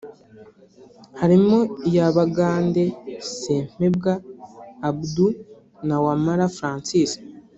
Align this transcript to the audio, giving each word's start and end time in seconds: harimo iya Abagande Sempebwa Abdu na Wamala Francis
harimo 1.19 1.57
iya 1.89 2.03
Abagande 2.11 2.83
Sempebwa 3.39 4.13
Abdu 4.89 5.27
na 5.87 5.97
Wamala 6.03 6.45
Francis 6.57 7.11